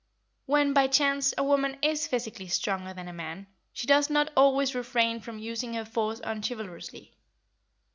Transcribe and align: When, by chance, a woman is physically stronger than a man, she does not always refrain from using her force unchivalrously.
When, 0.47 0.73
by 0.73 0.87
chance, 0.87 1.31
a 1.37 1.43
woman 1.43 1.77
is 1.83 2.07
physically 2.07 2.47
stronger 2.47 2.91
than 2.91 3.07
a 3.07 3.13
man, 3.13 3.45
she 3.71 3.85
does 3.85 4.09
not 4.09 4.31
always 4.35 4.73
refrain 4.73 5.19
from 5.19 5.37
using 5.37 5.75
her 5.75 5.85
force 5.85 6.19
unchivalrously. 6.23 7.13